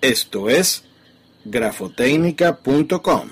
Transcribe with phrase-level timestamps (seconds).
[0.00, 0.84] Esto es
[1.44, 3.30] grafotecnica.com.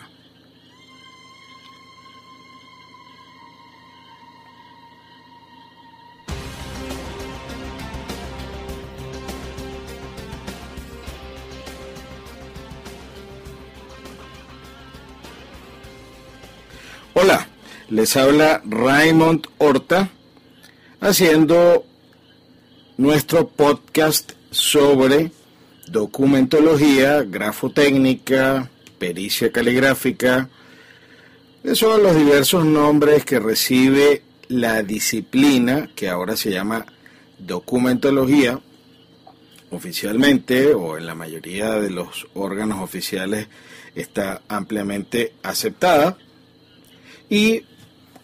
[17.14, 17.46] Hola,
[17.88, 20.10] les habla Raymond Horta
[21.00, 21.84] haciendo
[22.96, 25.30] nuestro podcast sobre
[25.86, 30.48] documentología, grafotécnica, pericia caligráfica.
[31.62, 36.86] Esos son los diversos nombres que recibe la disciplina que ahora se llama
[37.38, 38.60] documentología
[39.70, 43.48] oficialmente o en la mayoría de los órganos oficiales
[43.94, 46.16] está ampliamente aceptada.
[47.28, 47.62] Y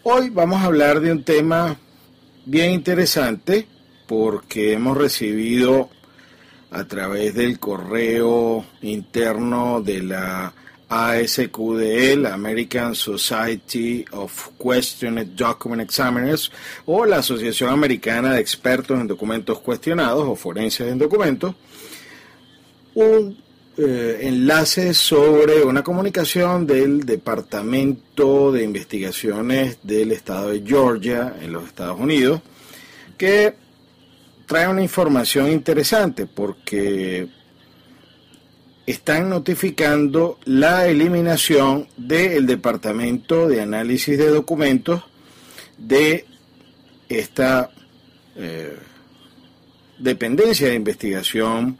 [0.03, 1.77] hoy vamos a hablar de un tema
[2.45, 3.67] bien interesante
[4.07, 5.89] porque hemos recibido
[6.73, 10.53] a través del correo interno de la
[10.89, 16.51] ASQDE, American Society of Questioned Document Examiners,
[16.85, 21.55] o la Asociación Americana de Expertos en Documentos Cuestionados o Forenses en Documentos,
[22.95, 23.37] un
[23.77, 31.65] eh, enlace sobre una comunicación del Departamento de Investigaciones del Estado de Georgia en los
[31.65, 32.41] Estados Unidos,
[33.17, 33.62] que
[34.53, 37.27] trae una información interesante porque
[38.85, 45.01] están notificando la eliminación del Departamento de Análisis de Documentos
[45.79, 46.27] de
[47.09, 47.71] esta
[48.35, 48.77] eh,
[49.97, 51.79] dependencia de investigación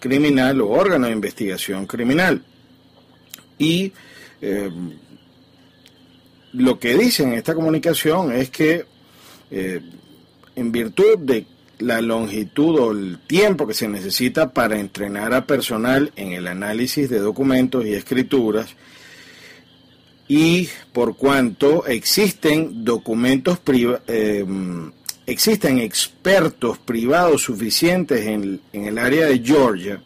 [0.00, 2.42] criminal o órgano de investigación criminal.
[3.58, 3.92] Y
[4.40, 4.70] eh,
[6.54, 8.86] lo que dicen en esta comunicación es que
[9.50, 9.82] eh,
[10.56, 16.12] en virtud de la longitud o el tiempo que se necesita para entrenar a personal
[16.16, 18.74] en el análisis de documentos y escrituras
[20.28, 23.58] y por cuanto existen documentos
[24.06, 24.44] eh,
[25.26, 30.00] existen expertos privados suficientes en, en el área de Georgia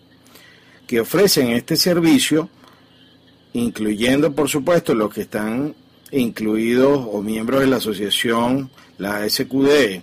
[0.87, 2.49] que ofrecen este servicio,
[3.53, 5.75] incluyendo por supuesto los que están
[6.11, 10.03] incluidos o miembros de la asociación, la SQDE,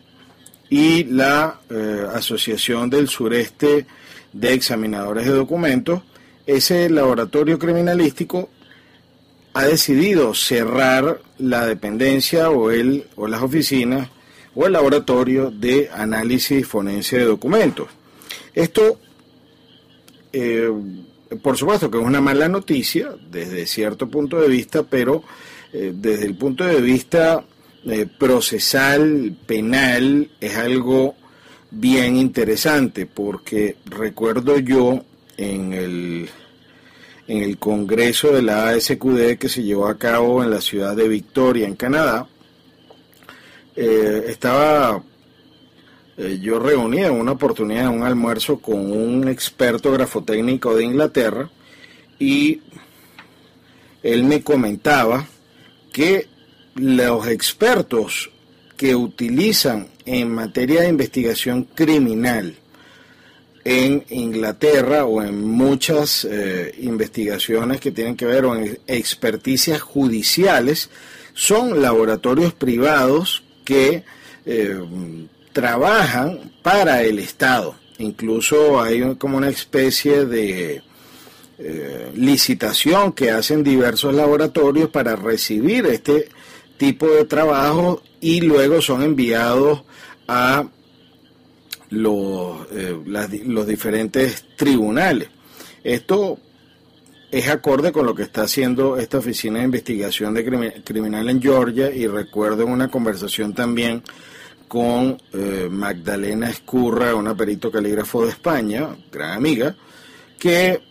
[0.69, 3.85] y la eh, Asociación del Sureste
[4.33, 6.01] de Examinadores de Documentos,
[6.45, 8.49] ese laboratorio criminalístico
[9.53, 14.09] ha decidido cerrar la dependencia o, el, o las oficinas
[14.53, 17.87] o el laboratorio de análisis forense de documentos.
[18.53, 18.99] Esto,
[20.33, 20.69] eh,
[21.41, 25.23] por supuesto que es una mala noticia desde cierto punto de vista, pero
[25.73, 27.43] eh, desde el punto de vista
[27.87, 31.15] eh, procesal, penal, es algo
[31.69, 35.03] bien interesante, porque recuerdo yo
[35.37, 36.29] en el,
[37.27, 41.07] en el Congreso de la ASQD que se llevó a cabo en la ciudad de
[41.07, 42.27] Victoria, en Canadá,
[43.75, 45.03] eh, estaba
[46.17, 51.49] eh, yo reunido en una oportunidad, un almuerzo con un experto grafotécnico de Inglaterra,
[52.17, 52.61] y
[54.01, 55.27] él me comentaba
[55.91, 56.33] que
[56.75, 58.29] los expertos
[58.77, 62.55] que utilizan en materia de investigación criminal
[63.63, 70.89] en Inglaterra o en muchas eh, investigaciones que tienen que ver con experticias judiciales
[71.33, 74.03] son laboratorios privados que
[74.45, 74.79] eh,
[75.51, 77.75] trabajan para el Estado.
[77.97, 80.83] Incluso hay como una especie de
[81.57, 86.29] eh, licitación que hacen diversos laboratorios para recibir este
[86.77, 89.83] tipo de trabajo y luego son enviados
[90.27, 90.67] a
[91.89, 92.97] los, eh,
[93.45, 95.29] los diferentes tribunales.
[95.83, 96.39] Esto
[97.31, 101.91] es acorde con lo que está haciendo esta oficina de investigación de criminal en Georgia
[101.91, 104.01] y recuerdo en una conversación también
[104.67, 109.75] con eh, Magdalena Escurra, una perito calígrafo de España, gran amiga,
[110.39, 110.81] que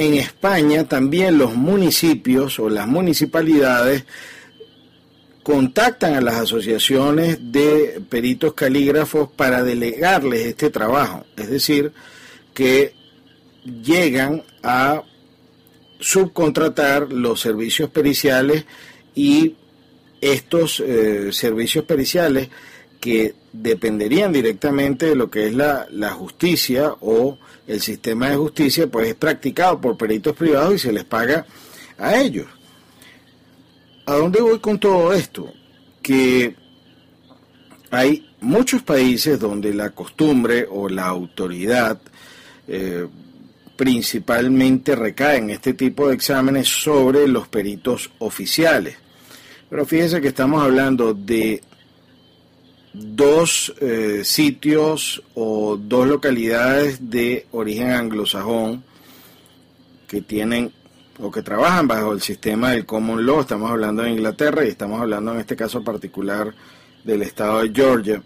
[0.00, 4.06] en España también los municipios o las municipalidades
[5.42, 11.26] contactan a las asociaciones de peritos calígrafos para delegarles este trabajo.
[11.36, 11.92] Es decir,
[12.54, 12.94] que
[13.62, 15.02] llegan a
[15.98, 18.64] subcontratar los servicios periciales
[19.14, 19.56] y
[20.22, 22.48] estos eh, servicios periciales
[23.00, 28.86] que dependerían directamente de lo que es la, la, justicia o el sistema de justicia,
[28.86, 31.46] pues es practicado por peritos privados y se les paga
[31.98, 32.46] a ellos.
[34.06, 35.52] ¿A dónde voy con todo esto?
[36.02, 36.54] Que
[37.90, 42.00] hay muchos países donde la costumbre o la autoridad
[42.68, 43.06] eh,
[43.76, 48.96] principalmente recae en este tipo de exámenes sobre los peritos oficiales.
[49.68, 51.62] Pero fíjense que estamos hablando de
[52.92, 58.82] dos eh, sitios o dos localidades de origen anglosajón
[60.08, 60.72] que tienen
[61.20, 63.40] o que trabajan bajo el sistema del common law.
[63.40, 66.52] Estamos hablando de Inglaterra y estamos hablando en este caso particular
[67.04, 68.22] del estado de Georgia.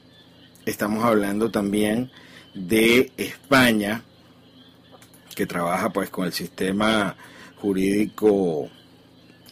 [0.65, 2.11] Estamos hablando también
[2.55, 4.03] de España
[5.35, 7.17] que trabaja pues con el sistema
[7.57, 8.71] jurídico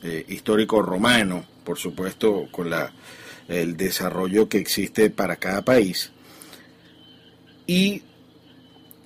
[0.03, 2.93] eh, histórico romano, por supuesto con la,
[3.49, 6.11] el desarrollo que existe para cada país.
[7.67, 8.03] Y,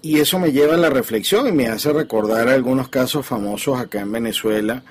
[0.03, 4.01] y eso me lleva a la reflexión y me hace recordar algunos casos famosos acá
[4.01, 4.83] en Venezuela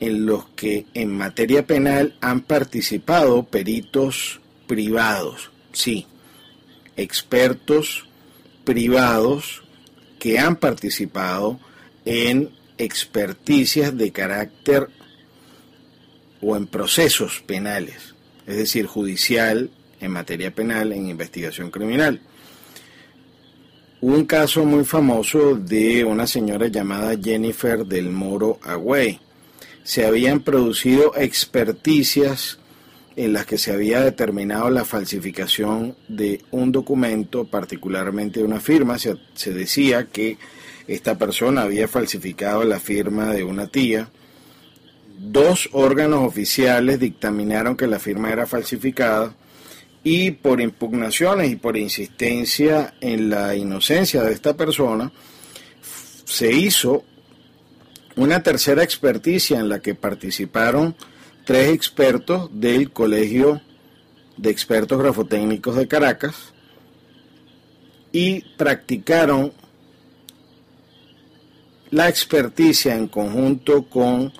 [0.00, 6.06] en los que en materia penal han participado peritos privados, sí,
[6.96, 8.06] expertos
[8.64, 9.62] privados
[10.18, 11.60] que han participado
[12.04, 14.88] en experticias de carácter
[16.40, 18.11] o en procesos penales,
[18.46, 22.20] es decir, judicial, en materia penal, en investigación criminal.
[24.00, 29.20] un caso muy famoso de una señora llamada Jennifer del Moro Agüey.
[29.84, 32.58] Se habían producido experticias
[33.16, 38.98] en las que se había determinado la falsificación de un documento, particularmente de una firma.
[38.98, 40.38] Se, se, decía que
[40.86, 44.10] esta persona había falsificado la firma de una tía.
[45.24, 49.32] Dos órganos oficiales dictaminaron que la firma era falsificada
[50.02, 55.12] y por impugnaciones y por insistencia en la inocencia de esta persona,
[56.24, 57.04] se hizo
[58.16, 60.96] una tercera experticia en la que participaron
[61.44, 63.60] tres expertos del Colegio
[64.36, 66.52] de Expertos Grafotécnicos de Caracas
[68.10, 69.52] y practicaron
[71.90, 74.32] la experticia en conjunto con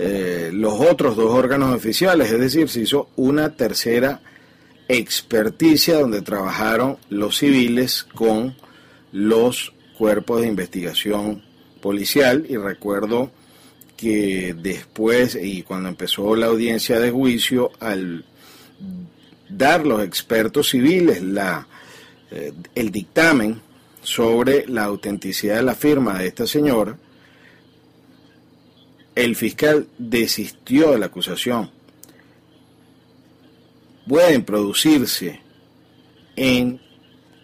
[0.00, 4.20] eh, los otros dos órganos oficiales, es decir, se hizo una tercera
[4.86, 8.54] experticia donde trabajaron los civiles con
[9.10, 11.42] los cuerpos de investigación
[11.80, 12.46] policial.
[12.48, 13.32] Y recuerdo
[13.96, 18.24] que después y cuando empezó la audiencia de juicio, al
[19.48, 21.66] dar los expertos civiles la,
[22.30, 23.60] eh, el dictamen
[24.00, 26.96] sobre la autenticidad de la firma de esta señora,
[29.18, 31.70] el fiscal desistió de la acusación.
[34.06, 35.40] Pueden producirse
[36.36, 36.80] en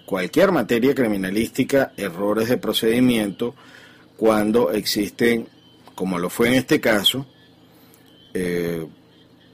[0.06, 3.54] cualquier materia criminalística errores de procedimiento
[4.16, 5.48] cuando existen
[5.94, 7.26] como lo fue en este caso,
[8.34, 8.86] eh,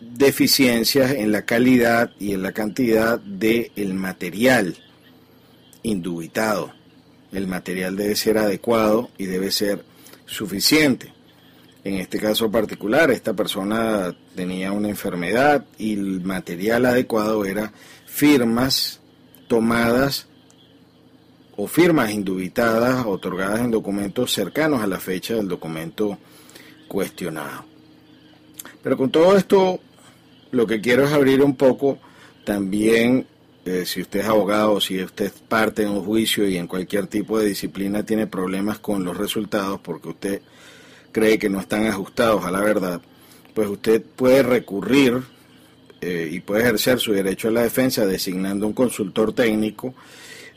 [0.01, 4.77] deficiencias en la calidad y en la cantidad del el material
[5.83, 6.73] indubitado.
[7.33, 9.85] El material debe ser adecuado y debe ser
[10.27, 11.13] suficiente.
[11.83, 17.73] En este caso particular, esta persona tenía una enfermedad y el material adecuado era
[18.07, 19.01] firmas
[19.49, 20.29] tomadas
[21.57, 26.19] o firmas indubitadas otorgadas en documentos cercanos a la fecha del documento
[26.87, 27.65] cuestionado.
[28.83, 29.81] Pero con todo esto,
[30.51, 31.99] lo que quiero es abrir un poco
[32.45, 33.27] también,
[33.65, 37.39] eh, si usted es abogado, si usted parte de un juicio y en cualquier tipo
[37.39, 40.43] de disciplina tiene problemas con los resultados porque usted
[41.13, 43.01] cree que no están ajustados a la verdad,
[43.55, 45.23] pues usted puede recurrir
[46.01, 49.95] eh, y puede ejercer su derecho a la defensa designando un consultor técnico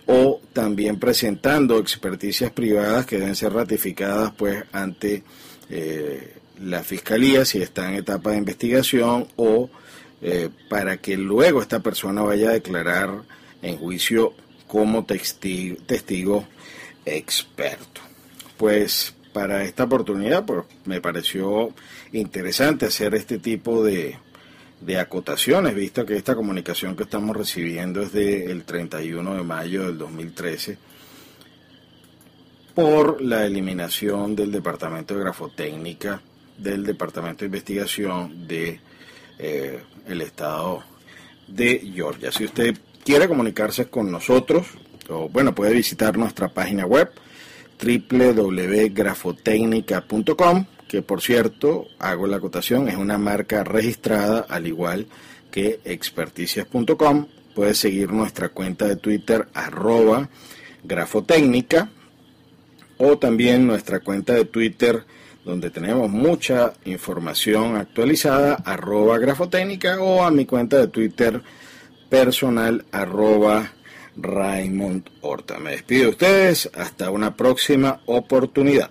[0.05, 5.23] o también presentando experticias privadas que deben ser ratificadas pues ante
[5.69, 9.69] eh, la fiscalía si está en etapa de investigación o
[10.21, 13.23] eh, para que luego esta persona vaya a declarar
[13.61, 14.33] en juicio
[14.67, 16.47] como testigo, testigo
[17.05, 18.01] experto.
[18.57, 21.73] Pues para esta oportunidad pues, me pareció
[22.11, 24.17] interesante hacer este tipo de,
[24.81, 29.97] de acotaciones, visto que esta comunicación que estamos recibiendo es del 31 de mayo del
[29.97, 30.77] 2013
[32.73, 36.21] por la eliminación del Departamento de Grafotécnica,
[36.57, 38.79] del Departamento de Investigación de
[39.37, 40.83] eh, el Estado
[41.47, 42.31] de Georgia.
[42.31, 44.67] Si usted quiere comunicarse con nosotros,
[45.09, 47.11] o bueno, puede visitar nuestra página web
[47.81, 55.07] www.grafotecnica.com, que por cierto, hago la acotación, es una marca registrada al igual
[55.51, 57.27] que experticias.com.
[57.55, 60.29] Puede seguir nuestra cuenta de Twitter arroba
[60.83, 61.89] grafotecnica
[62.97, 65.05] o también nuestra cuenta de Twitter
[65.45, 71.41] donde tenemos mucha información actualizada arroba grafotécnica o a mi cuenta de Twitter
[72.09, 73.73] personal arroba
[74.17, 75.59] Raymond Horta.
[75.59, 78.89] Me despido de ustedes hasta una próxima oportunidad.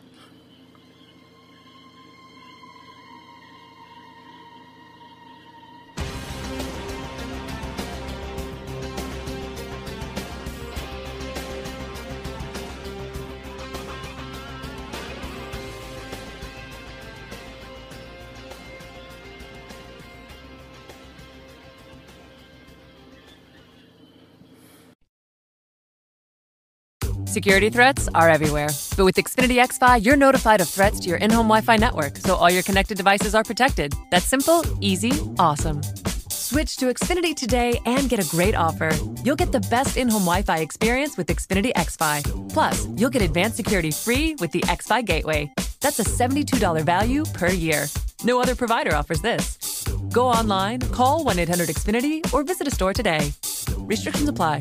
[27.33, 28.69] Security threats are everywhere.
[28.95, 32.19] But with Xfinity XFi, you're notified of threats to your in home Wi Fi network,
[32.19, 33.95] so all your connected devices are protected.
[34.11, 35.81] That's simple, easy, awesome.
[36.29, 38.91] Switch to Xfinity today and get a great offer.
[39.25, 42.53] You'll get the best in home Wi Fi experience with Xfinity XFi.
[42.53, 45.51] Plus, you'll get advanced security free with the XFi Gateway.
[45.81, 47.87] That's a $72 value per year.
[48.25, 49.85] No other provider offers this.
[50.13, 53.33] Go online, call 1 800 Xfinity, or visit a store today.
[53.79, 54.61] Restrictions apply.